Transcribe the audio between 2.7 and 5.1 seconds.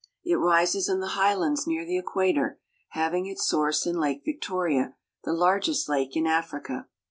having its source in Lake Victoria,